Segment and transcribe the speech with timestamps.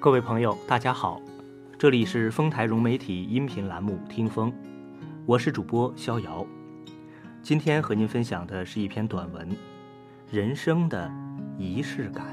[0.00, 1.20] 各位朋友，大家好，
[1.76, 4.48] 这里是丰台融媒体音频栏目《听风》，
[5.26, 6.46] 我是主播逍遥。
[7.42, 9.50] 今天和您分享的是一篇短文
[10.30, 11.12] 《人生的
[11.58, 12.26] 仪式感》。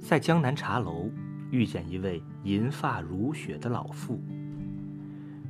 [0.00, 1.10] 在江南茶楼
[1.50, 4.18] 遇见一位银发如雪的老妇，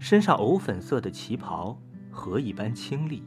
[0.00, 1.80] 身上藕粉色的旗袍
[2.11, 3.23] 荷一般清丽，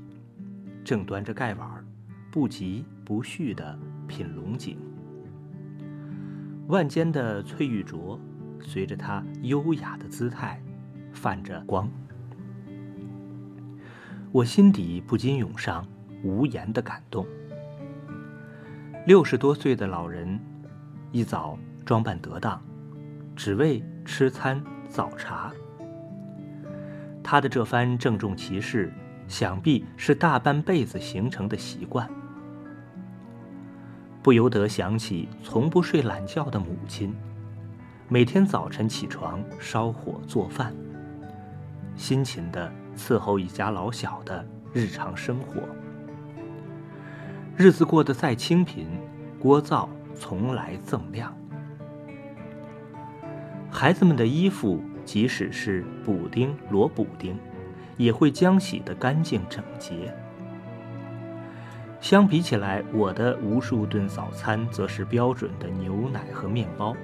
[0.84, 1.88] 正端着盖碗，
[2.30, 4.78] 不急不续的品龙井。
[6.68, 8.20] 腕间的翠玉镯
[8.60, 10.60] 随着他优雅的姿态
[11.14, 11.90] 泛着光，
[14.32, 15.88] 我心底不禁涌上
[16.24, 17.26] 无言的感动。
[19.06, 20.38] 六十多岁的老人。
[21.12, 22.62] 一早装扮得当，
[23.38, 25.50] 只为吃餐早茶。
[27.24, 28.92] 他的这番郑重其事，
[29.26, 32.10] 想必是大半辈子形成的习惯。
[34.26, 37.14] 不由得想起从不睡懒觉的母亲，
[38.08, 40.76] 每天早晨起床烧火做饭，
[41.96, 45.62] 辛勤地伺候一家老小的日常生活。
[47.56, 48.88] 日子过得再清贫，
[49.40, 49.88] 锅灶。
[50.16, 51.32] 从来锃亮。
[53.70, 57.38] 孩子们的衣服，即使是补丁罗补丁，
[57.98, 60.12] 也会将洗得干净整洁。
[62.06, 66.96] 相比起来，我的无数顿早餐则是标准的牛奶和面包，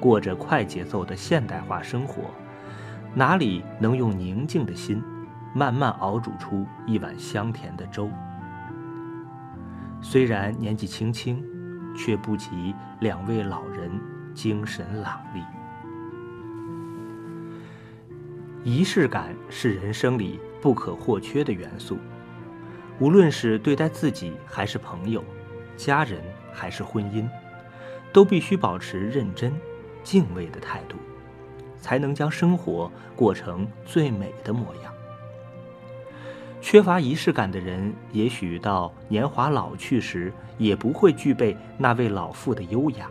[0.00, 2.24] 过着快节奏的现代化生活，
[3.14, 5.00] 哪里能用宁静的心，
[5.54, 8.10] 慢慢熬煮出一碗香甜的粥？
[10.02, 11.40] 虽然年纪轻轻。
[11.96, 13.88] 却不及两位老人
[14.34, 15.40] 精神朗丽。
[18.64, 21.96] 仪式感是人生里不可或缺的元素，
[23.00, 25.22] 无论是对待自己还是朋友、
[25.76, 27.28] 家人还是婚姻，
[28.12, 29.52] 都必须保持认真、
[30.02, 30.96] 敬畏的态度，
[31.76, 34.92] 才能将生活过成最美的模样。
[36.60, 43.10] 缺乏仪式感的人，也许到年华老去时，也不会具备那位老妇的优雅，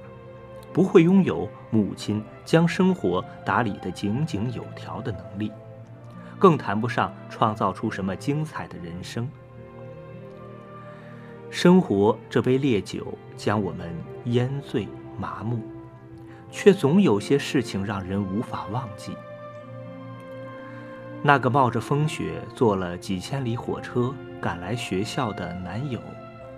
[0.71, 5.51] 不会拥有母亲将生活打理得井井有条的能力，
[6.39, 9.29] 更谈不上创造出什么精彩的人生。
[11.53, 13.87] 生活这杯烈酒将我们
[14.25, 14.87] 烟醉
[15.19, 15.61] 麻木，
[16.49, 19.15] 却总有些事情让人无法忘记。
[21.21, 25.99] 那个冒着风雪坐了几千里火车赶来学校的男友，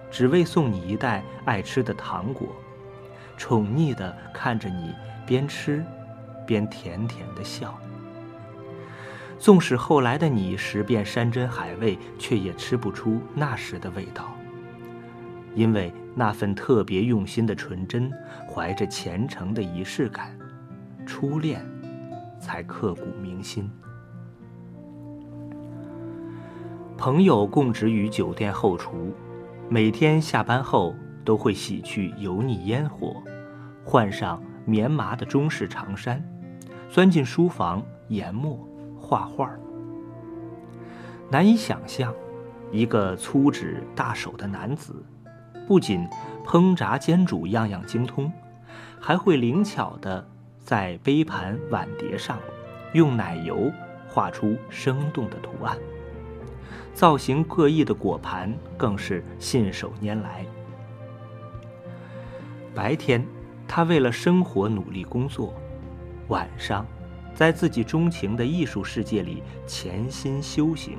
[0.09, 2.47] 只为送你一袋爱吃的糖果，
[3.35, 4.95] 宠溺地看着你
[5.27, 5.83] 边吃，
[6.47, 7.77] 边甜甜的笑。
[9.38, 14.34] 纵使后来的你食遍山珍海味，却也吃不出那时的味道，
[15.55, 18.11] 因为那份特别用心的纯真，
[18.47, 20.38] 怀着虔诚的仪式感，
[21.05, 21.66] 初恋
[22.39, 23.69] 才刻骨铭心。
[26.97, 29.13] 朋友供职于酒店后厨，
[29.69, 33.21] 每天下班后都会洗去油腻烟火，
[33.83, 36.23] 换上棉麻的中式长衫，
[36.89, 38.59] 钻进书房研墨
[38.97, 39.51] 画画。
[41.29, 42.13] 难以想象，
[42.71, 45.03] 一个粗指大手的男子，
[45.67, 46.07] 不仅
[46.45, 48.31] 烹炸煎煮样样精通，
[48.99, 50.27] 还会灵巧地
[50.59, 52.39] 在杯盘碗碟上
[52.93, 53.71] 用奶油
[54.07, 55.77] 画出生动的图案。
[56.93, 60.45] 造型各异的果盘更是信手拈来。
[62.73, 63.25] 白天，
[63.67, 65.53] 他为了生活努力工作；
[66.27, 66.85] 晚上，
[67.33, 70.97] 在自己钟情的艺术世界里潜心修行。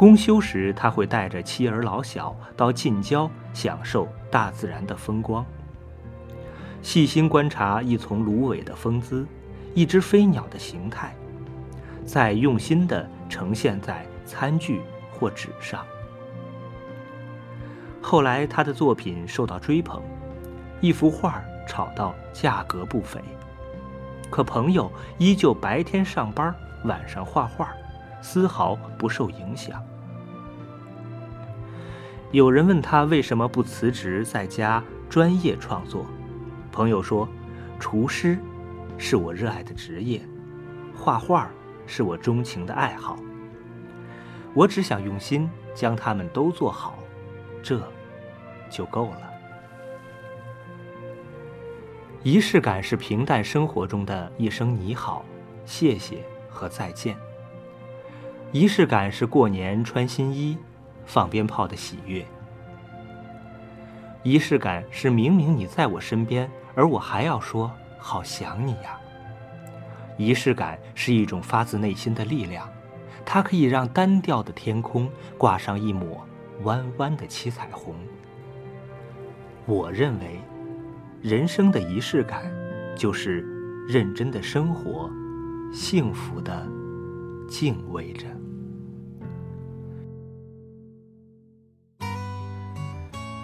[0.00, 5.44] 公休时，他会带着妻儿老小到近郊享受大自然的风光，
[6.80, 9.26] 细心观察一丛芦苇的风姿，
[9.74, 11.14] 一只飞鸟的形态。
[12.06, 14.80] 再用心地呈现在餐具
[15.12, 15.84] 或纸上。
[18.00, 20.02] 后来，他的作品受到追捧，
[20.80, 23.20] 一幅画炒到价格不菲。
[24.30, 26.54] 可朋友依旧白天上班，
[26.84, 27.70] 晚上画画，
[28.20, 29.82] 丝毫不受影响。
[32.30, 36.06] 有人问他为什么不辞职在家专业创作，
[36.70, 37.28] 朋友说
[37.80, 38.38] ：“厨师
[38.98, 40.20] 是我热爱的职业，
[40.96, 41.50] 画画。”
[41.86, 43.16] 是我钟情的爱好，
[44.54, 46.96] 我只想用心将它们都做好，
[47.64, 47.82] 这
[48.70, 49.22] 就够了。
[52.22, 55.24] 仪式感是平淡生活中的一声你好、
[55.64, 57.16] 谢谢和再见。
[58.52, 60.58] 仪式感是过年穿新衣、
[61.06, 62.24] 放鞭炮的喜悦。
[64.24, 68.98] 仪式感是明明你在我身边，而我还要说好想你呀。
[70.16, 72.68] 仪式感是一种发自内心的力量，
[73.24, 75.08] 它可以让单调的天空
[75.38, 76.26] 挂上一抹
[76.64, 77.94] 弯弯的七彩虹。
[79.64, 80.40] 我认为，
[81.22, 82.52] 人生的仪式感，
[82.96, 83.42] 就是
[83.88, 85.08] 认真的生活，
[85.72, 86.66] 幸福的
[87.48, 88.26] 敬畏着。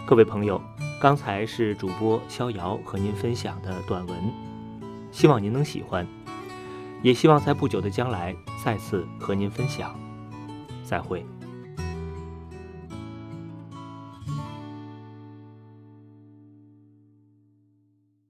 [0.06, 0.62] 各位朋友，
[1.00, 4.16] 刚才是主播逍遥和您分享的短文，
[5.10, 6.06] 希望您能喜欢，
[7.02, 8.32] 也希望在不久的将来
[8.64, 9.98] 再次和您分享。
[10.84, 11.26] 再会。